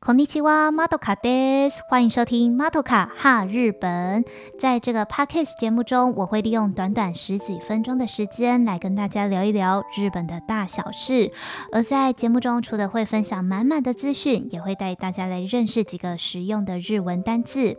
[0.00, 1.83] こんにちは，まどかです。
[1.89, 4.23] 欢迎收听まどか哈日本。
[4.59, 11.31] 在这个 podcast 节目中，我会利用短短十几分钟的时间来跟大家聊一聊日本的大小事。
[11.71, 17.77] 而在节目中，除了会分享满满的资讯，也会带大家来认识几个实用的日文单字。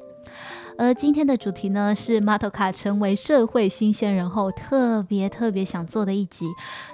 [0.79, 6.47] 而今天的主题呢，是马头卡成为社会新鲜人后特别特别想做的一集。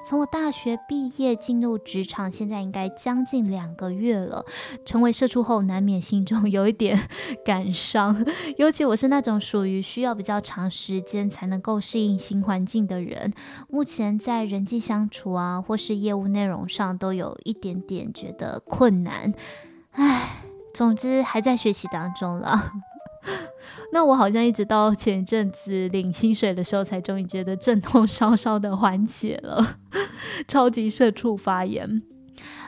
[0.04, 4.44] 从我大学毕业进入职场，现在应该将近两个月了。
[4.84, 6.98] 成为社畜后，难免心中有一点
[7.44, 8.24] 感伤。
[8.56, 13.32] 尤其我是那种属于需要比较长时间才能够适应新环境的人，
[13.68, 19.32] 目前在人际相处啊，或是业务内容上，都有一点点觉得困难。
[19.92, 20.42] 唉，
[20.74, 22.72] 总之还在学习当中了。
[23.92, 29.78] 那我好像一直到前阵子领薪水的时候，才终于觉得阵痛 稍稍的缓解了。
[30.46, 32.02] 超级社畜发言。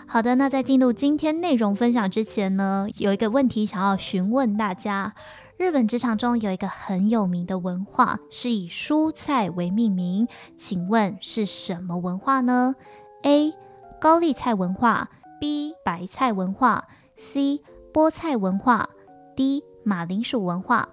[0.06, 5.14] 好的，那在进入今天内容分享之前呢，有一个问题想要询问大家：
[5.56, 12.74] 日本职场中有一个很有名的文化，是以蔬菜为命名，请问是什么文化呢
[13.22, 13.54] ？A.
[14.00, 15.74] 高丽菜文化，B.
[15.84, 17.60] 白菜文化，C.
[17.92, 18.88] 菠菜文化
[19.36, 19.62] ，D.
[19.84, 20.88] 马铃薯文化。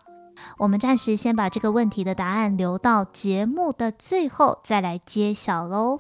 [0.60, 6.00] 我们暂时先把这个问题的答案留到节目的最后再来揭晓喽。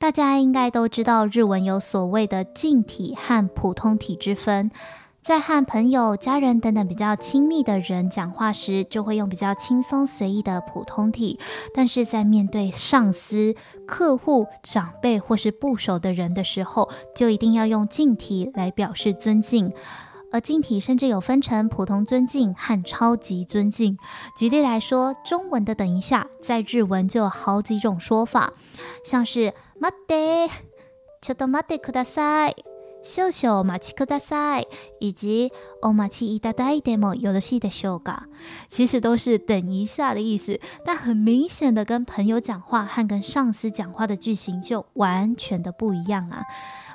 [0.00, 4.70] 大家应该都知道，日文有所谓的敬体和普通体之分。
[5.27, 11.39] 在和朋友、家人等等比较亲密的人讲话时，就会用比较轻松随意的普通体；
[11.73, 13.55] 但是在面对上司、
[13.87, 19.71] 客户、长辈或是不熟的人的时候，就一定要用敬体来表示尊敬。
[20.33, 23.97] 而敬体甚至有分成普通尊敬和超级尊敬。
[24.35, 28.51] 举例来说，中文的“等一下”在日文就有好几种说法，
[29.05, 30.49] 像是“待って”、“
[31.21, 32.55] ちょっと待ってください”。
[33.05, 34.67] 少々お待ちください，
[35.01, 38.27] 以及お待ちいただいてもよろしいでしょうか，
[38.69, 46.43] 其实都是等一下的意思，但很明显的跟朋友讲话和跟上司讲话的句型就完全的不一样啊。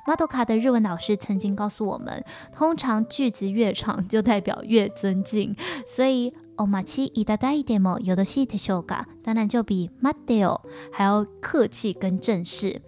[0.06, 2.24] 马头卡的日文老师曾经告诉我们，
[2.56, 5.54] 通常句子越长就代表越尊敬，
[5.86, 12.80] 所以お待ちいただいてもよろしいでしょうか，当然就比待ってよ还要客气跟正式。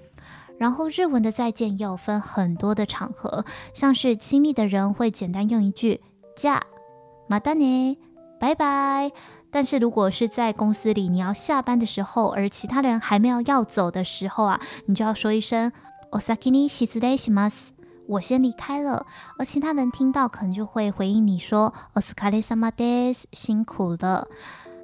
[0.58, 6.00] 然后日文的再见也有分很多的场合，像是亲密的人会简单用一句“
[6.36, 6.60] じゃ、
[7.28, 7.96] またね，
[8.38, 9.12] 拜拜”。
[9.50, 15.72] 但是如果是在公司里，你要下班的时候，而其他人还没有要走的时候啊，你就要说一声“
[16.12, 17.70] お先に失礼します”，
[18.06, 19.06] 我先离开了。
[19.38, 24.28] 而其他人听到可能就会回应你说“お疲れ様です”，辛苦了。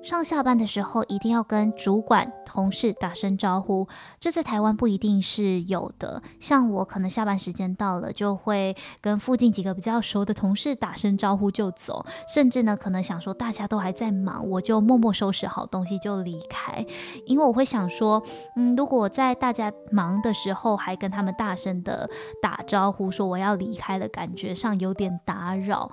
[0.03, 3.87] 上下班的时候一定要跟主管、同事打声招呼，
[4.19, 6.23] 这在台湾不一定是有的。
[6.39, 16.83] 像我可能下班时间到了，就会跟附近几个比较熟的同事打声招呼就走，甚至呢可能想说大家都还在忙，我就默默收拾好东西就离开，
[17.27, 18.23] 因为我会想说，
[18.55, 22.09] 嗯，如果在大家忙的时候还跟他们大声的
[22.41, 25.91] 打招呼，说我要离开了，感觉上有点打扰。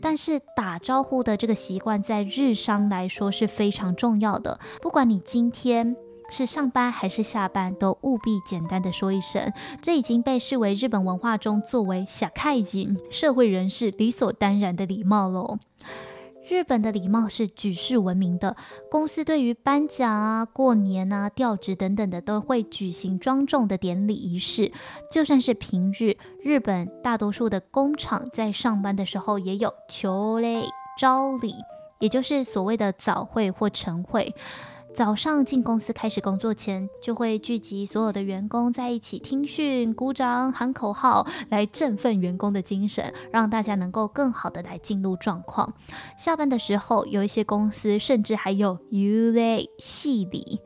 [0.00, 4.60] 但是打招呼的这个习惯，在日商来说是非常重要的。
[4.80, 5.96] 不管你今天
[6.30, 9.52] 是上班还是下班，都务必简单的说一声。
[9.82, 15.58] 这已经被视为日本文化中作为社会人、社会人士理所当然的礼貌喽。
[16.48, 18.56] 日本的礼貌是举世闻名的，
[18.90, 24.72] 公司对于颁奖啊、过年啊、调职等等的，都会举行庄重的典礼仪式。
[25.12, 30.64] 就算是平日，日本大多数的工厂在上班的时候也有求嘞
[30.98, 31.54] 招礼，
[31.98, 34.34] 也就是所谓的早会或晨会。
[34.98, 45.72] 早上进公司开始工作前，就会聚集所有的员工在一起听训、鼓掌、喊口号，来振奋员工的精神，让大家能够更好的来进入状况。
[46.16, 50.60] 下班的时候，有一些公司甚至还有夕礼、夕礼。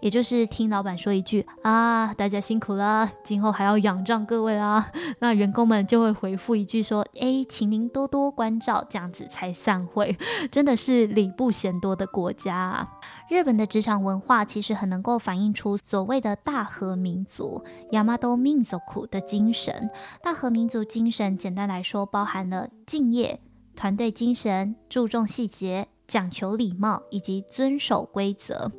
[0.00, 4.92] 也就是听老板说一句啊，大家辛苦了，今后还要仰仗各位啦。
[5.18, 10.14] 那员工们就会回复一句说，哎，请您多多关照，这样子才散会。
[10.50, 12.88] 真的是礼不嫌多的国家啊。
[13.28, 19.90] 日本的职场文化其实很能够反映出所谓的大和民族 Yamato Minzoku 的精神。
[20.22, 23.40] 大和民族精神简单来说，包含了敬业、
[23.74, 28.70] 团队精神、注重细节、讲求礼貌以及遵守规则。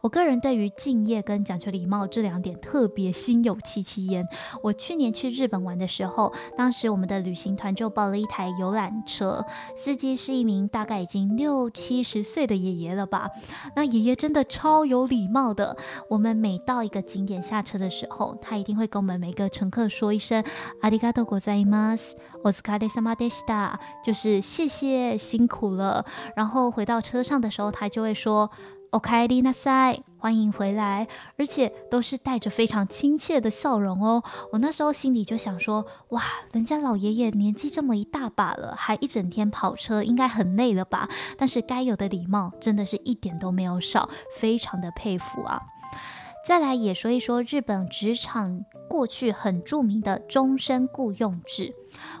[0.00, 4.26] 我个人对于敬业跟讲求礼貌这两点特别心有戚戚焉。
[4.60, 9.44] 我去年去日本玩的时候，当时我们的旅行团就报了一台游览车，
[9.76, 13.30] 司机是一名大概已经六七十岁的爷爷了吧。
[13.76, 15.76] 那爷爷真的超有礼貌的。
[16.10, 20.44] 我们每到一个景点下车的时候，他一定会跟我们每个乘客说一声“
[20.80, 26.04] ありがとうございます”，“お疲れ様でした”，就是谢谢辛苦了。
[26.34, 28.50] 然后回到车上的时候，他就会说。
[28.90, 31.08] おかえりなさい，欢迎回来，
[31.38, 34.22] 而且都是带着非常亲切的笑容哦。
[34.52, 41.08] 我那时候心里就想说，哇，人家老爷爷年纪这么一大把了，还一整天跑车，应该很累了吧？
[41.38, 45.58] 但是该有的礼貌真的是一点都没有少，非常的佩服啊。
[46.44, 51.72] 再来也说一说日本职场过去很著名的终身雇佣制。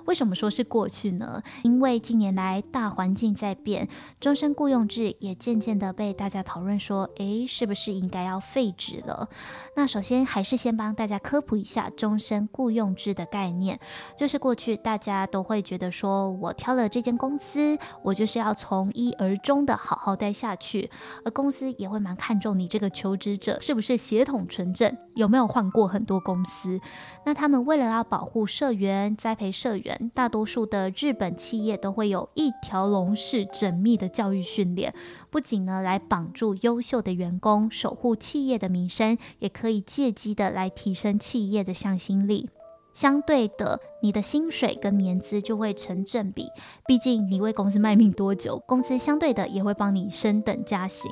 [0.05, 1.41] 为什么说是过去呢？
[1.63, 3.87] 因为近年来大环境在变，
[4.19, 9.29] 终身雇佣制也渐渐的被大家讨论说，诶，是不是应该要废止了？
[9.75, 13.79] 那首先还是先帮大家科普一下终身雇佣制的概念，
[14.17, 20.89] 就是过去大家都会觉得说，我挑了这间公司，我就是要从一而终的好好待下去，
[21.25, 26.79] 而公司也会蛮看重你这个求职者是不是血统纯正，有没有换过很多公司。
[27.25, 34.93] 那他们为了要保护社员、栽培社员，大多数的日本企业都会有一条龙式缜密的教育训练，
[35.31, 42.49] 不仅呢来绑住优秀的员工，守护企业的名声，也可以借机的来提升企业的向心力。
[42.97, 46.47] 相对的，你的薪水跟年资就会成正比。
[46.87, 51.11] 毕竟你为公司卖命多久，公司相对的也会帮你升等加薪。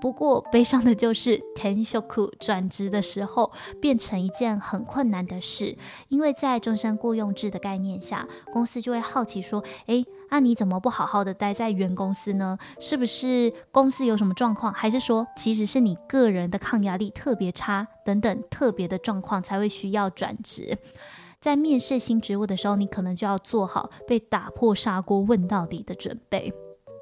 [0.00, 2.02] 不过悲伤的就是転职
[2.40, 5.78] 转职的时候变成一件很困难的事，
[6.08, 12.58] 因为在终身雇佣制的概念下，公司就会好奇说：诶，那、你怎么不好好的待在原公司呢？
[12.80, 20.76] 是不是公司有什么状况，还是说其实是你个人的抗压力特别差等等特别的状况才会需要转职？
[21.40, 26.52] 在面试新职务的时候，你可能就要做好被打破砂锅问到底的准备。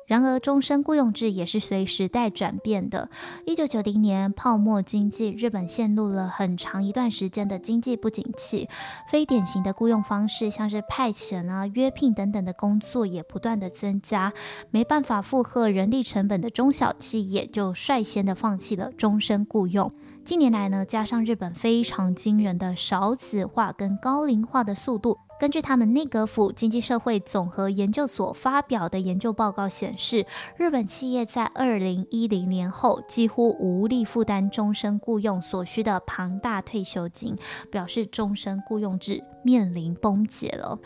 [0.07, 3.11] 然而，终身雇佣制也是随时代转变的。
[3.45, 8.69] 一九九零年泡沫经济，日本陷入了很长一段时间的经济不景气，
[9.11, 14.33] 非典型的雇佣方式，像是派遣啊、约聘等等的工作也不断的增加，
[14.71, 19.93] 没办法负荷人力成本的中小企业就率先的放弃了终身雇佣。
[20.29, 25.17] 近年来呢，加上日本非常惊人的少子化跟高龄化的速度。
[25.41, 30.27] 根据他们内阁府经济社会总和研究所发表的研究报告显示，
[30.59, 37.35] 日本企业在二零一零年后几乎无力负担终身雇佣所需的庞大退休金，
[37.71, 40.79] 表示终身雇佣制面临崩解了。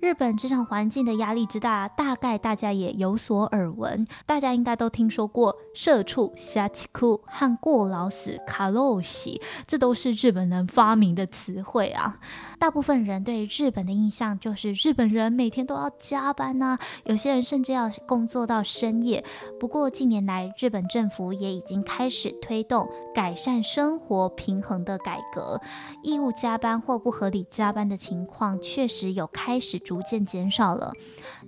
[0.00, 4.06] 日本职场环境的压力之大，大概大家也有所耳闻。
[4.24, 12.16] 大家应该都听说过“社畜”、“社畜”和“过劳死”、“卡洛西”，这都是日本人发明的词汇啊。
[12.60, 19.24] 大部分人对日本的印象就是日本人每天都要加班呐、啊，有些人甚至要工作到深夜。
[19.58, 25.60] 不过近年来，日本政府也已经开始推动改善生活平衡的改革，
[26.04, 29.80] 义务加班或不合理加班的情况确实有开始。
[29.88, 30.92] 逐渐减少了，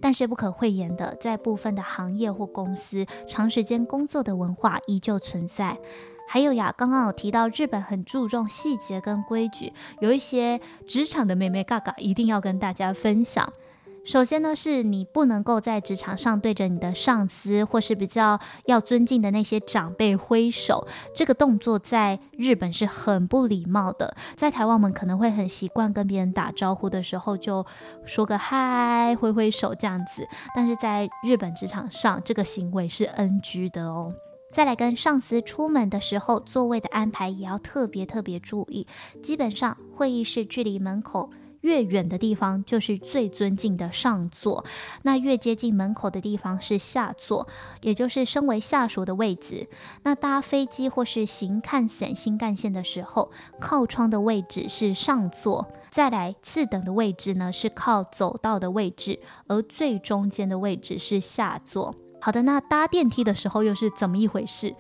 [0.01, 5.77] 但是不可讳言的，在部分的行业或公司，长时间工作的文化依旧存在。
[6.27, 10.59] 还有呀，刚刚有提到日本很注重细节跟规矩，有一些
[10.89, 13.53] 职场的妹妹嘎嘎一定要跟大家分享。
[14.03, 24.17] 首先呢，是你不能够在职场上对着你的上司或是比较要尊敬的那些长辈挥手，这个动作在日本是很不礼貌的。
[24.37, 27.65] 在台湾，我们可能会很习惯跟别人打招呼的时候就
[28.07, 34.15] 说个嗨，挥挥手这样子，但是在日本职场上，这个行为是 NG 的哦。
[34.51, 38.87] 再来跟上司出门的时候，座位的安排也要特别特别注意。
[39.23, 41.31] 基本上，会议室距离门口。
[41.61, 44.65] 越远的地方就是最尊敬的上座，
[45.03, 47.47] 那越接近门口的地方是下座，
[47.83, 49.69] 也就是身为下属的位置。
[50.03, 55.67] 那搭飞机或是行看线、新干线的时候，靠窗的位置是上座。
[55.91, 61.95] 再来次等的位置呢，是靠走道的位置，而最中间的位置是下座。
[62.21, 64.75] 好的，那搭电梯的时候又是怎么一回事？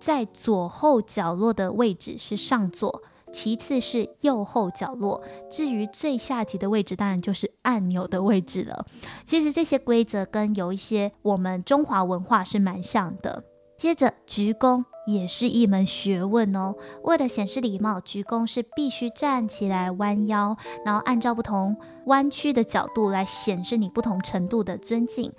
[0.00, 3.02] 在左后角落的位置是上座。
[3.32, 8.86] 其次是右后角落，至于最下级的位置，当然就是按钮的位置了。
[9.24, 13.44] 其实这些规则跟有一些我们中华文化是蛮像的。
[13.76, 16.74] 接着鞠躬也是一门学问哦。
[17.04, 25.32] 为了显示礼貌，鞠躬是必须站起来弯腰，然后按照不同弯曲的角度来显示你不同程度的尊敬。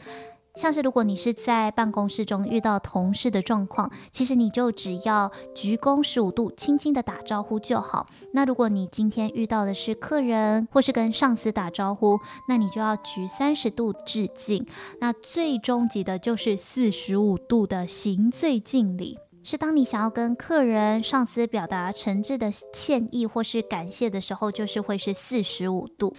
[0.55, 8.07] 像是如果你是在办公室中遇到同事的状况，其实你就只要鞠躬十五度，轻轻的打招呼就好。
[8.33, 14.65] 那如果你今天遇到的是客人，或是跟上司打招呼，那你就要鞠三十度致敬。
[14.99, 26.13] 那最终极的就是四十五度的行最敬礼，是当你想要跟客人、上司表达诚挚的歉意或是感谢的时候，就是会是四十五度。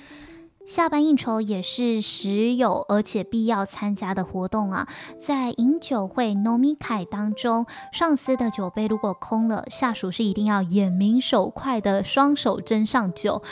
[0.67, 4.87] 下班应酬也是时有而且必要参加的活动啊，
[5.21, 13.43] 在饮酒会 nomikai 当中，上司的酒杯如果空了，下属是一定要眼明手快的双手斟上酒。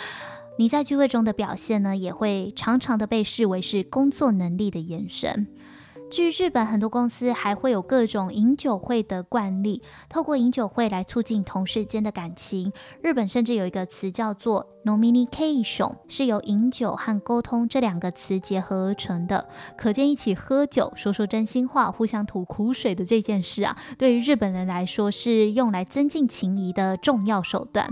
[0.58, 5.48] 你在聚会中的表现呢，也会常常的被视为是工作能力的眼神。
[6.10, 12.72] 至于日本，很多公司还会有各种饮酒会的惯例，透过饮酒会来促进同事间的感情。
[13.02, 19.46] 日本甚至有一个词叫做 “nomination”，是由饮酒和沟通这两个词结合而成的。
[19.76, 27.90] 可见，一起喝酒、说说真心话、互相吐苦水的这件事啊，对于日本人来说是用来增进情谊的重要手段。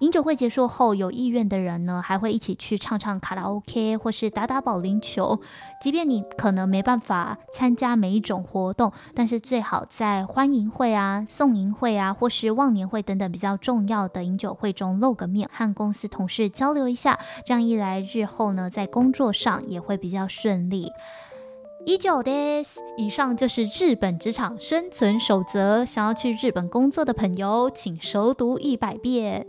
[0.00, 5.40] 饮酒会结束后，有意愿的人呢，还会一起去唱唱卡拉 OK，或是打打保龄球。
[5.80, 17.18] 即便你可能没办法参加每一种活动，但是最好在欢迎会啊、送迎会啊，或是忘年会等等比较重要的饮酒会中露个面，和公司同事交流一下。
[17.46, 20.90] 这样一来，日后呢，在工作上也会比较顺利。
[21.86, 22.80] 以上です。
[22.98, 25.84] 以上就是日本职场生存守则。
[25.84, 29.46] 想要去日本工作的朋友，请熟读一百遍。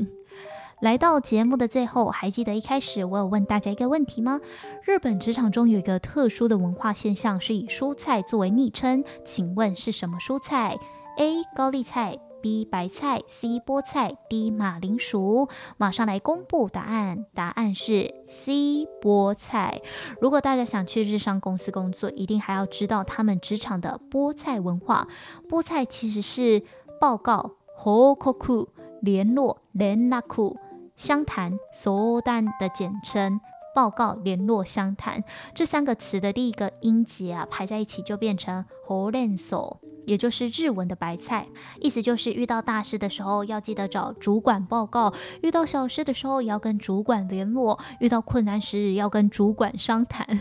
[0.80, 4.40] 来到节目的最后，还记得一开始我有问大家一个问题吗？
[4.84, 10.78] 日本职场中有一个特殊的文化现象，是以蔬菜作为昵称，请问是什么蔬菜
[11.18, 11.42] ？A.
[11.56, 12.64] 高丽菜，B.
[12.64, 13.60] 白菜，C.
[13.60, 14.52] 菠菜，D.
[14.52, 15.50] 马铃薯。
[15.78, 18.86] 马上来公布答案，答案是 C.
[19.02, 19.82] 菠菜。
[20.22, 25.08] 如果大家想去日商公司工作，一定还要知道他们职场的菠菜文化。
[25.50, 26.62] 菠菜其实是
[27.02, 28.68] 报告、Hokoku，、
[29.02, 30.56] 联络、连络。
[30.97, 33.41] 相谈、相谈的简称，
[33.75, 41.49] 报告、联络、相谈这三个词的第一个音节啊，排在一起就变成ほうれん草，也就是日文的白菜，
[41.81, 50.39] 意思就是遇到大事的时候要记得找主管报告，遇到小事的时候也要跟主管联络，遇到困难时要跟主管商谈。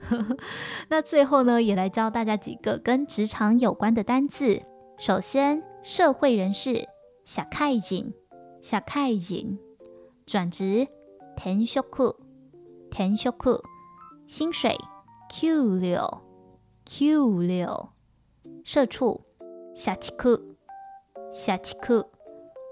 [0.87, 4.61] 那最后呢，也来教大家几个跟职场有关的单字。
[4.97, 6.87] 首先，社会人士，
[7.25, 8.13] 社会人，
[8.61, 9.59] 社会人。
[10.30, 10.86] 转职，
[11.36, 11.80] 転职，
[12.88, 13.32] 転职，
[14.28, 14.78] 薪水，
[15.28, 15.48] 给
[15.80, 16.22] 料，
[16.84, 17.16] 给
[17.48, 17.92] 料，
[18.62, 19.22] 社畜，
[19.74, 20.54] 社畜，
[21.32, 22.06] 社畜，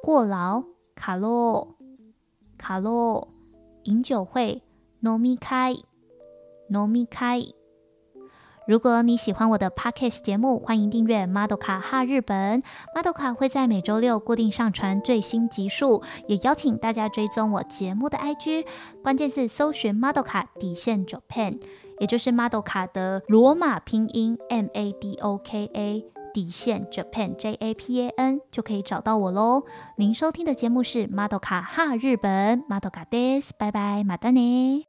[0.04, 0.62] 过劳，
[0.94, 1.74] 卡路，
[2.56, 3.26] 卡路，
[3.82, 4.62] 饮酒会，
[5.00, 5.84] 饮み会，
[6.68, 7.57] 饮み会。
[8.67, 12.61] 如果你喜欢我的 Podcast 节目，欢迎订阅《Madoka 哈日本》。
[12.95, 18.65] Madoka 会在每周六固定上传最新集数，也邀请大家追踪我节目的 IG，
[19.03, 21.59] 关键字搜寻 Madoka 底线 Japan，
[21.99, 28.39] 也就是 Madoka 的罗马拼音 M A D O K A 底线 Japan J A P A N
[28.49, 29.63] 就可以找到我喽。
[29.97, 34.85] 您收听的节目是 Madoka 哈日本，Madoka です，拜拜，またね。